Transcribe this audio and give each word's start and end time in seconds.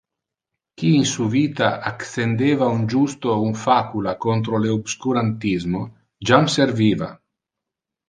Qui 0.79 0.87
in 0.99 1.03
su 1.09 1.27
vita 1.33 1.69
accendeva 1.89 2.65
un 2.77 2.87
justo 2.95 3.37
un 3.43 3.53
facula 3.67 4.17
contra 4.27 4.57
le 4.57 4.67
obscurantismo, 4.81 5.81
jam 6.27 6.45
serviva. 6.59 7.11